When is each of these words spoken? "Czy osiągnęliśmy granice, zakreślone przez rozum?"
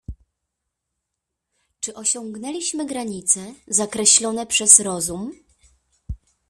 "Czy 1.79 1.93
osiągnęliśmy 1.93 2.85
granice, 2.85 3.53
zakreślone 3.67 4.45
przez 4.45 4.79
rozum?" 4.79 5.31